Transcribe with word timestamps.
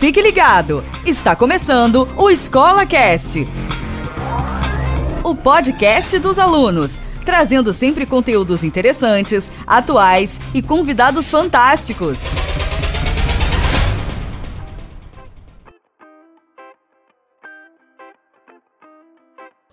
Fique 0.00 0.22
ligado, 0.22 0.82
está 1.04 1.36
começando 1.36 2.08
o 2.16 2.30
Escola 2.30 2.86
Cast. 2.86 3.46
O 5.22 5.34
podcast 5.34 6.18
dos 6.18 6.38
alunos, 6.38 7.02
trazendo 7.22 7.74
sempre 7.74 8.06
conteúdos 8.06 8.64
interessantes, 8.64 9.52
atuais 9.66 10.40
e 10.54 10.62
convidados 10.62 11.30
fantásticos. 11.30 12.16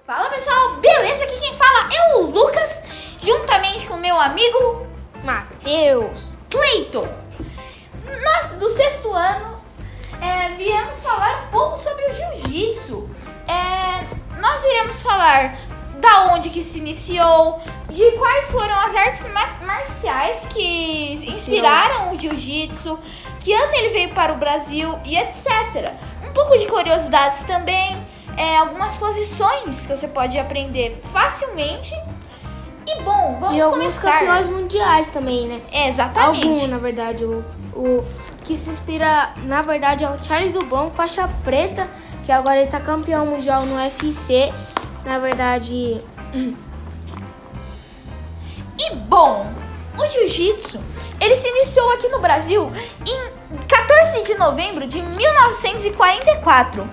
Fala 0.06 0.30
pessoal, 0.30 0.76
beleza? 0.82 1.24
Aqui 1.24 1.40
quem 1.40 1.54
fala 1.54 1.90
é 1.90 2.16
o 2.18 2.24
Lucas, 2.24 2.84
juntamente 3.24 3.88
com 3.88 3.96
meu 3.96 4.20
amigo 4.20 4.86
Matheus 5.24 6.38
Cleiton. 6.50 7.08
Nós 8.04 8.50
do 8.60 8.70
sexto 8.70 9.14
ano 9.14 9.57
é, 10.22 10.50
viemos 10.56 11.02
falar 11.04 11.44
um 11.48 11.52
pouco 11.52 11.78
sobre 11.78 12.06
o 12.06 12.14
jiu-jitsu. 12.14 13.10
É, 13.48 14.40
nós 14.40 14.64
iremos 14.64 15.02
falar 15.02 15.56
da 16.00 16.34
onde 16.34 16.50
que 16.50 16.64
se 16.64 16.78
iniciou, 16.80 17.60
de 17.90 18.12
quais 18.14 18.52
foram 18.52 18.74
as 18.82 18.96
artes 18.96 19.26
ma- 19.34 19.66
marciais 19.66 20.46
que 20.50 21.14
inspiraram 21.28 22.14
o 22.14 22.20
jiu-jitsu, 22.20 23.00
que 23.40 23.54
ano 23.54 23.74
ele 23.74 23.90
veio 23.90 24.10
para 24.10 24.34
o 24.34 24.38
Brasil 24.38 24.98
e 25.06 25.18
etc. 25.18 25.94
Um 26.28 26.32
pouco 26.34 26.58
de 26.58 26.68
curiosidades 26.68 27.44
também, 27.46 28.06
é, 28.36 28.58
algumas 28.58 28.96
posições 28.96 29.86
que 29.88 29.96
você 29.96 30.08
pode 30.08 30.38
aprender 30.38 31.00
facilmente. 31.12 31.94
E 32.86 33.02
bom, 33.02 33.38
vamos 33.40 33.58
E 33.58 33.62
alguns 33.62 33.80
começar. 34.00 34.20
campeões 34.20 34.48
mundiais 34.50 35.08
também, 35.10 35.48
né? 35.48 35.62
É, 35.72 35.90
exatamente. 35.90 36.48
Algum, 36.48 36.68
na 36.68 36.78
verdade. 36.78 37.26
O, 37.26 37.44
o 37.76 38.04
que 38.48 38.56
se 38.56 38.70
inspira, 38.70 39.34
na 39.44 39.62
verdade, 39.62 40.06
é 40.06 40.10
o 40.10 40.24
Charles 40.24 40.54
Dubon, 40.54 40.90
faixa 40.90 41.28
preta, 41.44 41.86
que 42.24 42.32
agora 42.32 42.62
ele 42.62 42.72
tá 42.72 42.80
campeão 42.80 43.26
mundial 43.26 43.66
no 43.66 43.76
UFC. 43.76 44.54
Na 45.06 45.20
verdade, 45.20 46.02
E 48.80 48.96
bom, 48.96 49.52
o 50.00 50.08
jiu-jitsu, 50.08 50.80
ele 51.20 51.36
se 51.36 51.48
iniciou 51.50 51.92
aqui 51.94 52.08
no 52.10 52.20
Brasil 52.20 52.72
em 53.06 53.58
14 53.68 54.24
de 54.24 54.36
novembro 54.36 54.86
de 54.86 55.02
1944. 55.02 56.90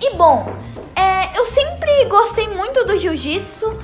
E 0.00 0.14
bom, 0.14 0.46
é, 0.94 1.36
eu 1.36 1.44
sempre 1.44 2.04
gostei 2.04 2.48
muito 2.48 2.84
do 2.84 2.96
jiu-jitsu, 2.96 3.76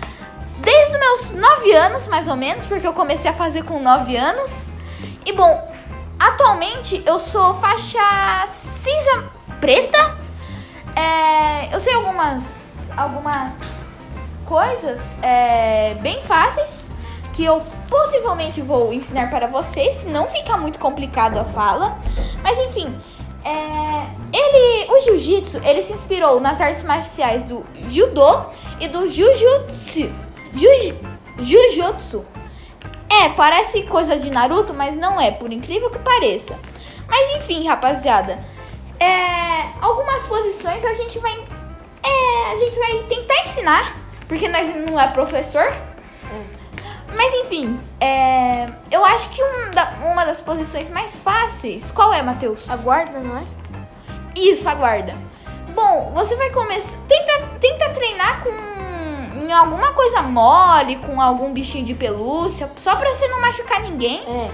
desde 0.60 0.92
os 0.92 0.98
meus 1.00 1.32
9 1.32 1.72
anos, 1.72 2.06
mais 2.06 2.28
ou 2.28 2.36
menos, 2.36 2.64
porque 2.64 2.86
eu 2.86 2.92
comecei 2.92 3.30
a 3.30 3.34
fazer 3.34 3.64
com 3.64 3.80
9 3.80 4.16
anos. 4.16 4.72
E 5.26 5.32
bom, 5.32 5.71
atualmente 6.28 7.02
eu 7.06 7.18
sou 7.20 7.54
faixa 7.54 7.98
cinza 8.48 9.24
preta. 9.60 10.18
É, 10.96 11.74
eu 11.74 11.80
sei 11.80 11.94
algumas, 11.94 12.90
algumas 12.96 13.54
coisas 14.44 15.16
é, 15.22 15.94
bem 16.00 16.20
fáceis 16.22 16.90
que 17.32 17.44
eu 17.44 17.62
possivelmente 17.88 18.60
vou 18.60 18.92
ensinar 18.92 19.30
para 19.30 19.46
vocês, 19.46 19.94
se 19.96 20.06
não 20.06 20.26
ficar 20.28 20.58
muito 20.58 20.78
complicado 20.78 21.38
a 21.38 21.44
fala. 21.46 21.96
Mas 22.42 22.58
enfim, 22.58 22.94
é, 23.44 24.06
ele, 24.32 24.92
o 24.92 25.00
jiu-jitsu, 25.00 25.60
ele 25.64 25.80
se 25.82 25.94
inspirou 25.94 26.40
nas 26.40 26.60
artes 26.60 26.82
marciais 26.82 27.42
do 27.44 27.64
judô 27.88 28.42
e 28.80 28.88
do 28.88 29.08
jujutsu. 29.08 30.10
Ju- 30.52 30.98
Jujutsu. 31.38 32.26
É, 33.20 33.28
parece 33.30 33.82
coisa 33.84 34.16
de 34.16 34.30
Naruto, 34.30 34.72
mas 34.74 34.96
não 34.96 35.20
é, 35.20 35.30
por 35.30 35.52
incrível 35.52 35.90
que 35.90 35.98
pareça. 35.98 36.58
Mas 37.08 37.34
enfim, 37.36 37.66
rapaziada, 37.68 38.38
é, 38.98 39.68
algumas 39.80 40.24
posições 40.26 40.84
a 40.84 40.94
gente 40.94 41.18
vai 41.18 41.32
é, 42.04 42.52
a 42.52 42.56
gente 42.58 42.78
vai 42.78 42.98
tentar 43.08 43.42
ensinar, 43.44 43.96
porque 44.26 44.48
nós 44.48 44.74
não 44.74 44.98
é 44.98 45.08
professor. 45.08 45.72
Mas 47.14 47.32
enfim, 47.34 47.78
é, 48.00 48.66
eu 48.90 49.04
acho 49.04 49.28
que 49.30 49.42
um 49.44 49.70
da- 49.72 49.92
uma 50.10 50.24
das 50.24 50.40
posições 50.40 50.88
mais 50.90 51.18
fáceis, 51.18 51.90
qual 51.92 52.12
é, 52.12 52.22
Matheus? 52.22 52.70
a 52.70 52.76
guarda, 52.76 53.20
não 53.20 53.36
é? 53.38 53.44
Isso, 54.34 54.66
aguarda. 54.68 55.14
Bom, 55.74 56.10
você 56.14 56.34
vai 56.36 56.48
começar. 56.50 56.96
Tenta, 57.06 57.38
tenta 57.60 57.90
treinar 57.90 58.42
com 58.42 58.50
em 59.42 59.52
alguma 59.52 59.92
coisa 59.92 60.22
mole, 60.22 60.96
com 60.96 61.20
algum 61.20 61.52
bichinho 61.52 61.84
de 61.84 61.94
pelúcia, 61.94 62.70
só 62.76 62.96
pra 62.96 63.12
você 63.12 63.26
não 63.28 63.40
machucar 63.40 63.80
ninguém. 63.80 64.22
É. 64.26 64.50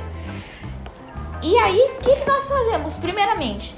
E 1.42 1.56
aí, 1.58 1.78
o 1.78 2.02
que, 2.02 2.16
que 2.16 2.28
nós 2.28 2.48
fazemos? 2.48 2.96
Primeiramente, 2.98 3.74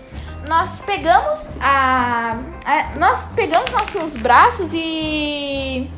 nós 0.48 0.80
pegamos 0.80 1.50
a, 1.60 2.36
a- 2.64 2.96
nós 2.96 3.28
pegamos 3.34 3.70
nossos 3.70 4.16
braços 4.16 4.72
e 4.72 5.90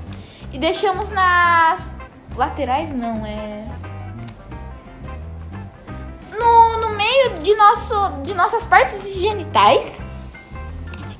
e 0.52 0.58
deixamos 0.58 1.10
nas 1.10 1.96
laterais, 2.36 2.90
não 2.90 3.24
é 3.24 3.64
no, 6.38 6.76
no 6.78 6.96
meio 6.96 7.34
de 7.40 7.54
nosso 7.54 7.94
de 8.22 8.34
nossas 8.34 8.66
partes 8.66 9.12
genitais. 9.14 10.06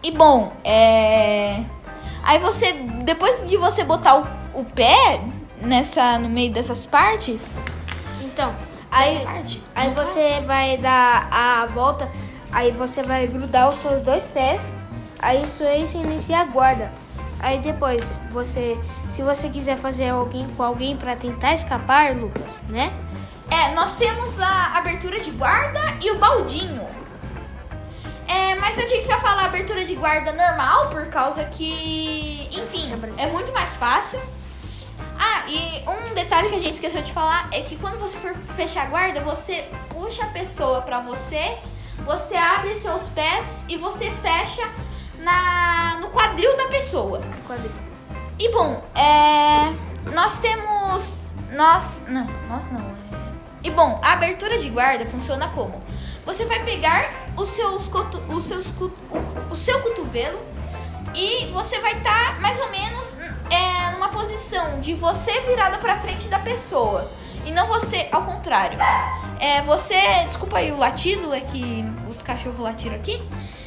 E 0.03 0.11
bom, 0.11 0.53
é 0.65 1.63
aí 2.25 2.39
você 2.39 2.73
depois 3.03 3.45
de 3.49 3.57
você 3.57 3.85
botar 3.85 4.17
o, 4.19 4.27
o 4.61 4.65
pé 4.65 5.21
nessa 5.61 6.19
no 6.19 6.29
meio 6.29 6.53
dessas 6.53 6.87
partes, 6.87 7.61
Então, 8.23 8.55
aí, 8.91 9.21
parte? 9.21 9.63
aí 9.75 9.91
você 9.91 10.41
vai 10.47 10.77
dar 10.79 11.29
a 11.31 11.67
volta, 11.67 12.09
aí 12.51 12.71
você 12.73 13.03
vai 13.03 13.27
grudar 13.27 13.69
os 13.69 13.77
seus 13.77 14.03
dois 14.03 14.25
pés, 14.25 14.73
aí 15.21 15.43
isso 15.43 15.63
aí 15.65 15.87
se 15.87 15.99
inicia 15.99 16.41
a 16.41 16.45
guarda. 16.45 16.93
Aí 17.41 17.59
depois, 17.59 18.21
você, 18.31 18.79
se 19.09 19.21
você 19.21 19.49
quiser 19.49 19.77
fazer 19.77 20.11
alguém 20.11 20.47
com 20.57 20.63
alguém 20.63 20.97
pra 20.97 21.17
tentar 21.17 21.53
escapar, 21.53 22.15
Lucas, 22.15 22.63
né? 22.69 22.93
É, 23.51 23.75
nós 23.75 23.97
temos 23.97 24.41
a 24.41 24.79
abertura 24.79 25.21
de 25.21 25.33
guarda 25.33 25.81
e 26.01 26.11
o 26.13 26.19
baldinho. 26.19 26.52
Mas 28.75 28.87
a 28.87 28.89
gente 28.89 29.07
vai 29.07 29.21
falar 29.21 29.45
abertura 29.45 29.85
de 29.85 29.95
guarda 29.95 30.33
normal, 30.33 30.89
por 30.89 31.05
causa 31.09 31.45
que, 31.45 32.49
enfim, 32.51 32.91
é 33.19 33.27
muito 33.27 33.53
mais 33.53 33.77
fácil. 33.77 34.19
Ah, 35.19 35.45
e 35.47 35.85
um 35.87 36.15
detalhe 36.15 36.49
que 36.49 36.55
a 36.55 36.59
gente 36.59 36.73
esqueceu 36.73 37.03
de 37.03 37.13
falar 37.13 37.51
é 37.53 37.61
que 37.61 37.77
quando 37.77 37.99
você 37.99 38.17
for 38.17 38.35
fechar 38.57 38.85
a 38.85 38.87
guarda, 38.87 39.21
você 39.21 39.69
puxa 39.91 40.25
a 40.25 40.29
pessoa 40.29 40.81
pra 40.81 41.01
você, 41.01 41.59
você 42.07 42.35
abre 42.35 42.75
seus 42.75 43.11
pés 43.11 43.67
e 43.69 43.77
você 43.77 44.11
fecha 44.23 44.67
na, 45.19 45.99
no 46.01 46.09
quadril 46.09 46.57
da 46.57 46.69
pessoa. 46.69 47.21
Quadril. 47.47 47.71
E 48.39 48.51
bom, 48.53 48.83
é, 48.95 50.11
nós 50.15 50.39
temos. 50.39 51.37
Nós. 51.51 52.05
Não, 52.09 52.25
nós 52.49 52.73
não. 52.73 53.02
E 53.63 53.71
bom, 53.71 54.01
a 54.03 54.13
abertura 54.15 54.59
de 54.59 54.69
guarda 54.69 55.07
funciona 55.07 55.49
como? 55.49 55.83
Você 56.25 56.45
vai 56.45 56.65
pegar 56.65 57.11
os 57.37 57.49
seus 57.49 57.89
cotu, 57.89 58.23
os 58.29 58.45
seus, 58.45 58.69
o, 58.69 58.93
o 59.51 59.55
seu 59.57 59.81
cotovelo 59.81 60.39
e 61.15 61.47
você 61.53 61.79
vai 61.81 61.93
estar 61.93 62.41
mais 62.41 62.59
ou 62.59 62.71
menos 62.71 63.17
é, 63.51 63.91
numa 63.93 64.09
posição 64.09 64.81
de 64.81 64.95
você 64.95 65.41
virada 65.41 65.79
pra 65.79 65.99
frente 65.99 66.29
da 66.29 66.39
pessoa. 66.39 67.11
E 67.45 67.51
não 67.51 67.67
você 67.67 68.09
ao 68.13 68.23
contrário. 68.23 68.79
É, 69.39 69.61
você. 69.63 69.97
Desculpa 70.27 70.59
aí 70.59 70.71
o 70.71 70.77
latido, 70.77 71.35
é 71.35 71.41
que 71.41 71.85
os 72.09 72.23
cachorros 72.23 72.61
latiram 72.61 72.95
aqui. 72.95 73.21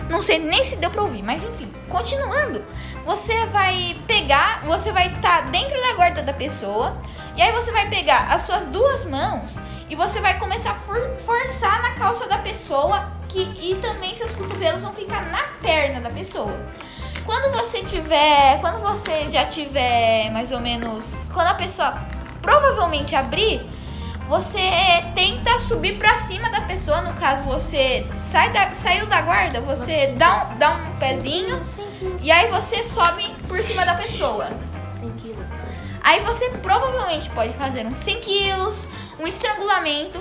Não 0.09 0.21
sei 0.21 0.39
nem 0.39 0.63
se 0.63 0.77
deu 0.77 0.89
pra 0.89 1.01
ouvir, 1.01 1.21
mas 1.21 1.43
enfim. 1.43 1.71
Continuando, 1.89 2.63
você 3.05 3.45
vai 3.47 3.99
pegar, 4.07 4.63
você 4.63 4.91
vai 4.91 5.07
estar 5.13 5.51
dentro 5.51 5.79
da 5.81 5.93
guarda 5.93 6.21
da 6.21 6.33
pessoa. 6.33 6.97
E 7.35 7.41
aí 7.41 7.51
você 7.51 7.71
vai 7.71 7.89
pegar 7.89 8.33
as 8.33 8.43
suas 8.43 8.65
duas 8.67 9.03
mãos 9.03 9.59
e 9.89 9.95
você 9.95 10.19
vai 10.19 10.37
começar 10.39 10.71
a 10.71 10.75
for- 10.75 11.15
forçar 11.19 11.81
na 11.81 11.91
calça 11.91 12.27
da 12.27 12.37
pessoa 12.37 13.11
que, 13.29 13.41
e 13.61 13.75
também 13.75 14.13
seus 14.15 14.33
cotovelos 14.33 14.81
vão 14.83 14.93
ficar 14.93 15.21
na 15.25 15.41
perna 15.61 16.01
da 16.01 16.09
pessoa. 16.09 16.57
Quando 17.25 17.51
você 17.57 17.81
tiver, 17.83 18.59
quando 18.61 18.79
você 18.81 19.29
já 19.29 19.45
tiver 19.45 20.29
mais 20.31 20.51
ou 20.51 20.59
menos, 20.59 21.29
quando 21.33 21.47
a 21.47 21.53
pessoa 21.55 21.95
provavelmente 22.41 23.15
abrir, 23.15 23.67
você 24.27 24.59
tenta 25.15 25.57
subir 25.59 25.97
pra 25.99 26.15
cima 26.17 26.49
da 26.49 26.61
pessoa, 26.61 27.01
no 27.01 27.13
caso 27.13 27.43
você 27.43 28.05
sai 28.13 28.49
da, 28.51 28.73
saiu 28.73 29.05
da 29.07 29.21
guarda, 29.21 29.61
você 29.61 30.07
dá 30.17 30.45
um, 30.45 30.57
dá 30.57 30.71
um 30.71 30.95
pezinho 30.97 31.63
100 31.65 31.85
quilos. 31.99 32.21
e 32.21 32.31
aí 32.31 32.49
você 32.49 32.83
sobe 32.83 33.23
por 33.47 33.59
cima 33.59 33.85
da 33.85 33.93
pessoa. 33.95 34.47
100 34.99 35.09
quilos. 35.17 35.45
Aí 36.03 36.19
você 36.21 36.49
provavelmente 36.61 37.29
pode 37.31 37.53
fazer 37.53 37.85
uns 37.85 37.97
100 37.97 38.21
quilos, 38.21 38.87
um 39.19 39.27
estrangulamento, 39.27 40.19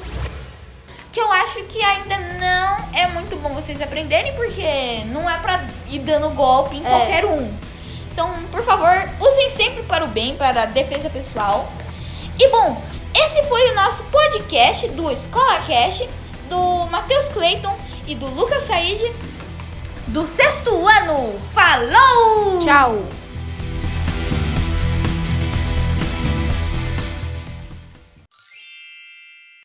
que 1.12 1.20
eu 1.20 1.31
acho 1.32 1.62
que 1.64 1.82
ainda 1.82 2.17
não 2.19 2.88
é 2.99 3.06
muito 3.08 3.37
bom 3.37 3.50
vocês 3.50 3.81
aprenderem, 3.81 4.35
porque 4.35 5.02
não 5.06 5.29
é 5.29 5.37
pra 5.38 5.64
ir 5.88 6.00
dando 6.00 6.31
golpe 6.31 6.76
em 6.76 6.85
É. 6.85 6.88
qualquer 6.88 7.25
um. 7.25 7.52
Então, 8.12 8.31
por 8.50 8.62
favor, 8.64 9.11
usem 9.20 9.50
sempre 9.50 9.82
para 9.85 10.05
o 10.05 10.08
bem, 10.08 10.37
para 10.37 10.62
a 10.62 10.67
defesa 10.67 11.11
pessoal. 11.11 11.69
E 12.38 12.49
bom, 12.49 12.81
esse 13.14 13.43
foi 13.44 13.70
o 13.70 13.75
nosso 13.75 14.02
podcast 14.05 14.88
do 14.88 15.11
Escola 15.11 15.58
Cash, 15.67 16.05
do 16.49 16.87
Matheus 16.87 17.29
Clayton 17.29 17.76
e 18.06 18.14
do 18.14 18.26
Lucas 18.26 18.62
Said. 18.64 19.12
do 20.08 20.26
sexto 20.26 20.87
ano. 20.87 21.35
Falou! 21.52 22.61
Tchau! 22.64 23.05